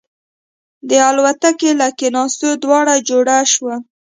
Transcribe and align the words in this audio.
د 0.89 0.91
الوتکې 1.07 1.71
له 1.79 1.87
کېناستو 1.99 2.47
دوړه 2.63 2.95
جوړه 3.09 3.37
شوه. 3.53 3.75